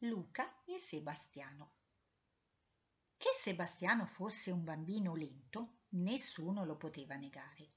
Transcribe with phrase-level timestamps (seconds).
[0.00, 1.72] Luca e Sebastiano.
[3.16, 7.72] Che Sebastiano fosse un bambino lento, nessuno lo poteva negare.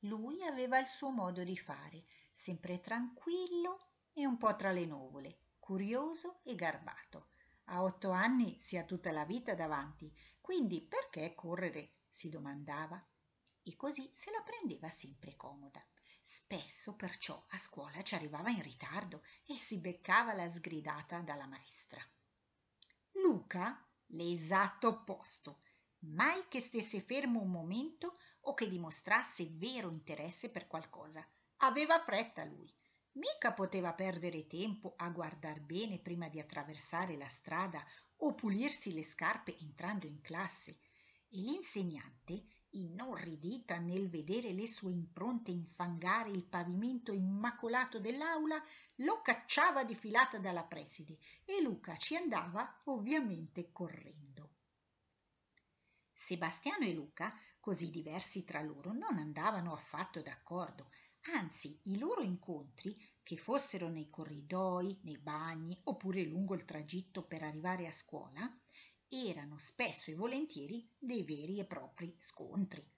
[0.00, 5.38] Lui aveva il suo modo di fare, sempre tranquillo e un po' tra le nuvole,
[5.60, 7.28] curioso e garbato.
[7.66, 11.92] A otto anni si ha tutta la vita davanti, quindi perché correre?
[12.10, 13.00] si domandava.
[13.62, 15.80] E così se la prendeva sempre comoda.
[16.22, 22.00] Spesso perciò a scuola ci arrivava in ritardo e si beccava la sgridata dalla maestra.
[23.22, 25.62] Luca, l'esatto opposto,
[26.00, 31.26] mai che stesse fermo un momento o che dimostrasse vero interesse per qualcosa.
[31.58, 32.72] Aveva fretta lui.
[33.12, 37.84] Mica poteva perdere tempo a guardar bene prima di attraversare la strada
[38.18, 40.78] o pulirsi le scarpe entrando in classe.
[41.28, 48.62] E l'insegnante inorridita nel vedere le sue impronte infangare il pavimento immacolato dell'aula,
[48.96, 54.50] lo cacciava di filata dalla preside e Luca ci andava ovviamente correndo.
[56.12, 60.90] Sebastiano e Luca, così diversi tra loro, non andavano affatto d'accordo,
[61.34, 67.42] anzi i loro incontri, che fossero nei corridoi, nei bagni oppure lungo il tragitto per
[67.42, 68.48] arrivare a scuola,
[69.12, 72.88] erano spesso e volentieri dei veri e propri scontri.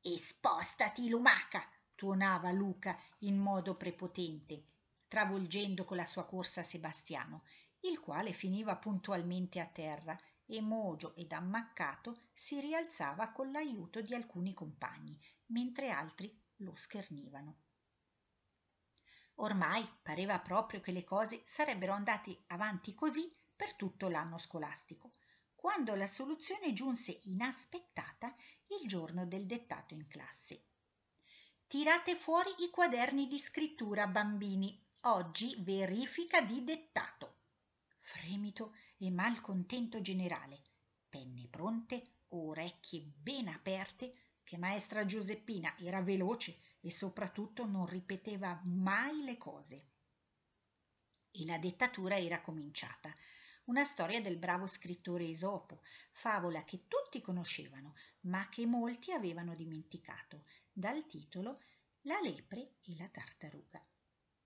[0.00, 1.66] E spostati, lumaca!
[1.94, 4.64] tuonava Luca in modo prepotente,
[5.08, 7.44] travolgendo con la sua corsa Sebastiano,
[7.80, 14.14] il quale finiva puntualmente a terra e mogio ed ammaccato si rialzava con l'aiuto di
[14.14, 17.60] alcuni compagni, mentre altri lo schernivano.
[19.36, 25.12] Ormai pareva proprio che le cose sarebbero andate avanti così per tutto l'anno scolastico
[25.64, 28.36] quando la soluzione giunse inaspettata
[28.78, 30.66] il giorno del dettato in classe.
[31.66, 34.78] Tirate fuori i quaderni di scrittura, bambini.
[35.04, 37.36] Oggi verifica di dettato.
[37.98, 40.60] Fremito e malcontento generale.
[41.08, 49.22] Penne pronte, orecchie ben aperte, che maestra Giuseppina era veloce e soprattutto non ripeteva mai
[49.22, 49.92] le cose.
[51.30, 53.16] E la dettatura era cominciata
[53.66, 55.80] una storia del bravo scrittore Esopo,
[56.10, 61.62] favola che tutti conoscevano, ma che molti avevano dimenticato, dal titolo
[62.02, 63.82] La lepre e la tartaruga.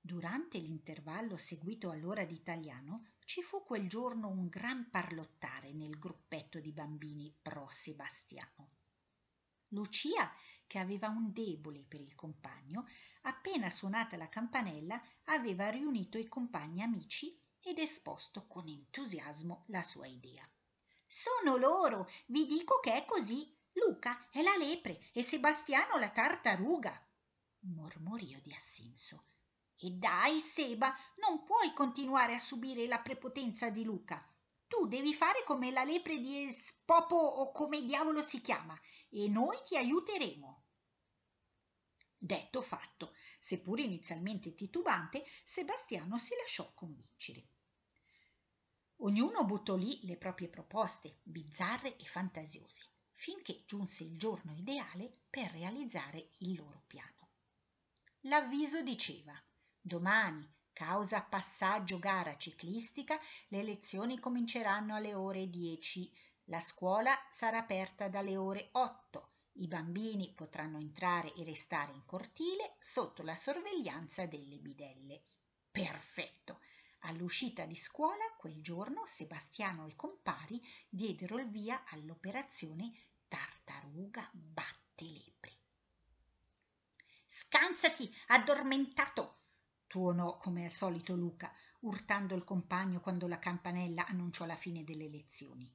[0.00, 6.58] Durante l'intervallo seguito all'ora di italiano ci fu quel giorno un gran parlottare nel gruppetto
[6.58, 8.70] di bambini pro Sebastiano.
[9.68, 10.30] Lucia,
[10.66, 12.86] che aveva un debole per il compagno,
[13.22, 20.06] appena suonata la campanella aveva riunito i compagni amici ed esposto con entusiasmo la sua
[20.06, 20.48] idea.
[21.06, 23.52] Sono loro, vi dico che è così.
[23.72, 26.92] Luca è la lepre e Sebastiano la tartaruga.
[27.60, 29.24] Mormorio di assenso.
[29.76, 34.22] E dai, Seba, non puoi continuare a subire la prepotenza di Luca.
[34.66, 38.78] Tu devi fare come la lepre di Spopo o come diavolo si chiama,
[39.10, 40.64] e noi ti aiuteremo.
[42.16, 47.50] Detto fatto, seppur inizialmente titubante, Sebastiano si lasciò convincere.
[48.98, 55.50] Ognuno buttò lì le proprie proposte, bizzarre e fantasiose, finché giunse il giorno ideale per
[55.50, 57.30] realizzare il loro piano.
[58.26, 59.34] L'avviso diceva
[59.80, 63.18] domani, causa passaggio gara ciclistica,
[63.48, 66.10] le lezioni cominceranno alle ore 10.
[66.44, 69.32] La scuola sarà aperta dalle ore 8.
[69.58, 75.22] I bambini potranno entrare e restare in cortile sotto la sorveglianza delle bidelle.
[75.70, 76.60] Perfetto!
[77.06, 82.92] All'uscita di scuola quel giorno Sebastiano e compari diedero il via all'operazione
[83.28, 85.52] Tartaruga batte lepri.
[87.26, 89.40] Scansati, addormentato!
[89.86, 95.08] tuonò come al solito Luca, urtando il compagno quando la campanella annunciò la fine delle
[95.08, 95.70] lezioni.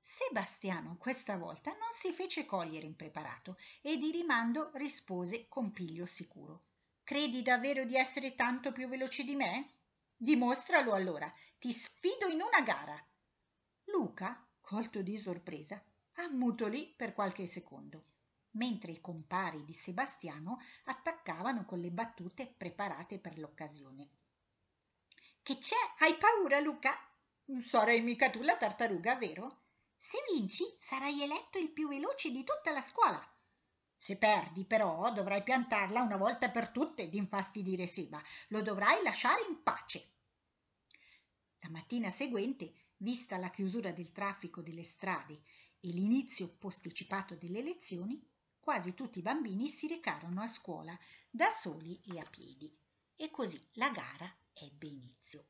[0.00, 6.60] Sebastiano questa volta non si fece cogliere impreparato e di rimando rispose con piglio sicuro.
[7.08, 9.76] Credi davvero di essere tanto più veloce di me?
[10.14, 13.02] Dimostralo allora, ti sfido in una gara.
[13.84, 15.82] Luca, colto di sorpresa,
[16.16, 18.02] ammutolì per qualche secondo,
[18.58, 24.10] mentre i compari di Sebastiano attaccavano con le battute preparate per l'occasione.
[25.42, 25.76] Che c'è?
[26.00, 26.94] Hai paura, Luca?
[27.46, 29.62] Non sarai mica tu la tartaruga, vero?
[29.96, 33.26] Se vinci, sarai eletto il più veloce di tutta la scuola.
[34.00, 38.22] Se perdi, però, dovrai piantarla una volta per tutte ed infastidire Seba.
[38.48, 40.12] Lo dovrai lasciare in pace.
[41.58, 45.42] La mattina seguente, vista la chiusura del traffico delle strade
[45.80, 48.24] e l'inizio posticipato delle lezioni,
[48.60, 50.96] quasi tutti i bambini si recarono a scuola
[51.28, 52.72] da soli e a piedi.
[53.20, 55.46] e così la gara ebbe inizio.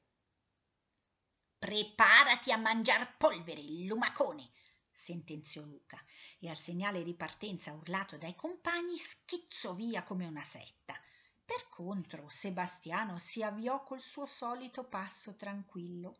[1.58, 4.50] Preparati a mangiar polvere, lumacone!
[4.98, 6.02] Sentenziò Luca
[6.40, 11.00] e al segnale di partenza urlato dai compagni schizzò via come una setta.
[11.44, 16.18] Per contro Sebastiano si avviò col suo solito passo tranquillo,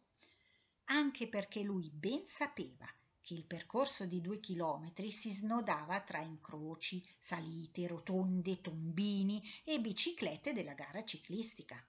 [0.85, 2.87] anche perché lui ben sapeva
[3.21, 10.55] che il percorso di due chilometri si snodava tra incroci, salite, rotonde, tombini e biciclette
[10.55, 11.85] della gara ciclistica.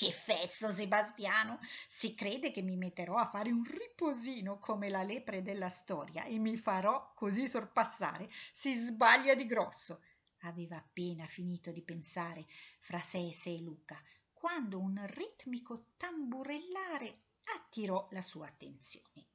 [0.00, 1.58] Che fesso, Sebastiano!
[1.86, 6.38] Si crede che mi metterò a fare un riposino come la lepre della storia e
[6.38, 8.30] mi farò così sorpassare.
[8.50, 10.00] Si sbaglia di grosso.
[10.44, 12.46] Aveva appena finito di pensare
[12.78, 14.02] fra sé e sé Luca,
[14.32, 17.18] quando un ritmico tamburellare
[17.56, 19.26] attirò la sua attenzione.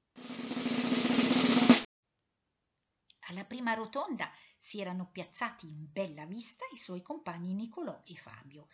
[3.27, 8.65] Alla prima rotonda si erano piazzati in bella vista i suoi compagni Nicolò e Fabio,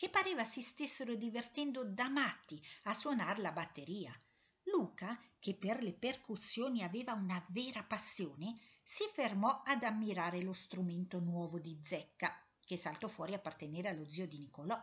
[0.00, 4.16] che pareva si stessero divertendo da matti a suonar la batteria.
[4.62, 11.20] Luca, che per le percussioni aveva una vera passione, si fermò ad ammirare lo strumento
[11.20, 14.74] nuovo di Zecca, che saltò fuori appartenere allo zio di Nicolò,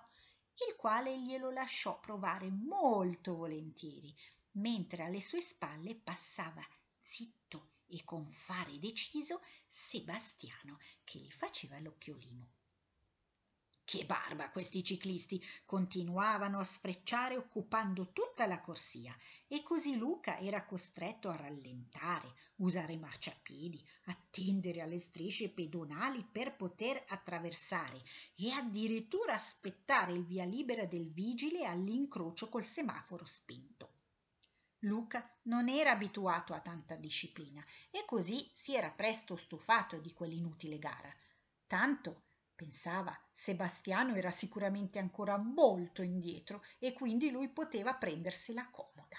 [0.68, 4.16] il quale glielo lasciò provare molto volentieri,
[4.52, 6.62] mentre alle sue spalle passava
[7.00, 12.52] zitto e con fare deciso Sebastiano che gli faceva l'occhiolino.
[13.88, 15.42] Che barba questi ciclisti!
[15.64, 19.16] Continuavano a sfrecciare occupando tutta la corsia
[19.48, 27.02] e così Luca era costretto a rallentare, usare marciapiedi, attendere alle strisce pedonali per poter
[27.08, 28.02] attraversare
[28.36, 33.94] e addirittura aspettare il via libera del vigile all'incrocio col semaforo spento.
[34.80, 40.78] Luca non era abituato a tanta disciplina e così si era presto stufato di quell'inutile
[40.78, 41.16] gara.
[41.66, 42.27] Tanto,
[42.58, 49.18] pensava, Sebastiano era sicuramente ancora molto indietro e quindi lui poteva prendersela comoda.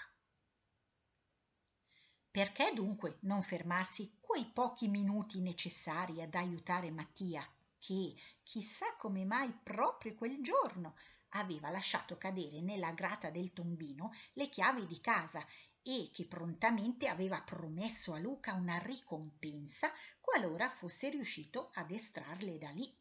[2.29, 7.41] Perché dunque non fermarsi quei pochi minuti necessari ad aiutare Mattia,
[7.79, 8.13] che,
[8.43, 10.95] chissà come mai proprio quel giorno,
[11.29, 15.45] aveva lasciato cadere nella grata del tombino le chiavi di casa
[15.81, 22.69] e che prontamente aveva promesso a Luca una ricompensa qualora fosse riuscito ad estrarle da
[22.71, 22.98] lì.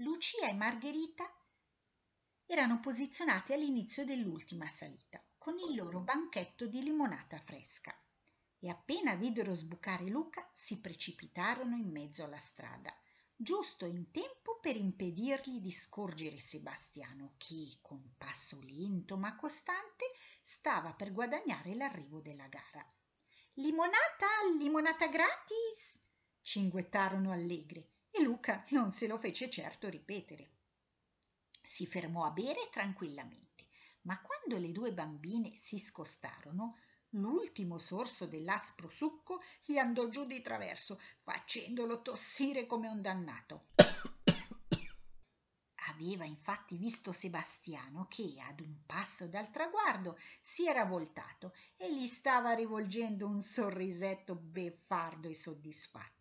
[0.00, 1.28] Lucia e Margherita
[2.46, 7.92] erano posizionate all'inizio dell'ultima salita con il loro banchetto di limonata fresca
[8.60, 12.96] e appena videro sbucare Luca si precipitarono in mezzo alla strada
[13.34, 20.04] giusto in tempo per impedirgli di scorgere Sebastiano che, con passo lento ma costante,
[20.40, 22.86] stava per guadagnare l'arrivo della gara.
[23.54, 24.28] Limonata,
[24.58, 25.98] limonata gratis!
[26.40, 30.50] cinguettarono allegre e Luca non se lo fece certo ripetere.
[31.62, 33.66] Si fermò a bere tranquillamente,
[34.02, 36.76] ma quando le due bambine si scostarono,
[37.12, 43.68] L'ultimo sorso dell'aspro succo gli andò giù di traverso, facendolo tossire come un dannato.
[45.88, 52.06] Aveva infatti visto Sebastiano che ad un passo dal traguardo si era voltato e gli
[52.06, 56.17] stava rivolgendo un sorrisetto beffardo e soddisfatto.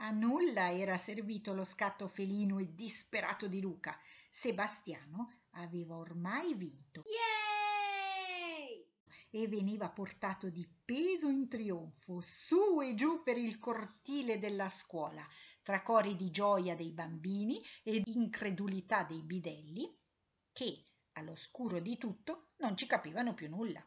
[0.00, 3.98] A nulla era servito lo scatto felino e disperato di Luca.
[4.30, 7.02] Sebastiano aveva ormai vinto.
[7.06, 7.46] Yeah!
[9.30, 15.26] e veniva portato di peso in trionfo su e giù per il cortile della scuola,
[15.62, 19.94] tra cori di gioia dei bambini e di incredulità dei bidelli,
[20.52, 23.84] che, all'oscuro di tutto, non ci capivano più nulla.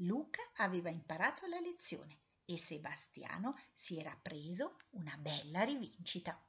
[0.00, 6.40] Luca aveva imparato la lezione e Sebastiano si era preso una bella rivincita.